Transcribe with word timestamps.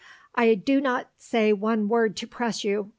I 0.33 0.55
do 0.55 0.81
not 0.81 1.11
say 1.17 1.53
one 1.53 1.87
word 1.87 2.15
to 2.17 2.25
press 2.27 2.63
you. 2.63 2.89